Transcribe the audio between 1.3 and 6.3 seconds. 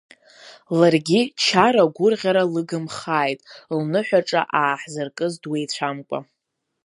чара-гәырӷьара лыгымхааит, лныҳәаҿа ааҳзыркыз дуеицәамкәа!